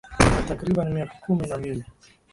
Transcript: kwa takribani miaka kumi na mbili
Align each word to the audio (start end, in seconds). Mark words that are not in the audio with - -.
kwa 0.33 0.41
takribani 0.47 0.93
miaka 0.95 1.15
kumi 1.21 1.47
na 1.47 1.57
mbili 1.57 1.83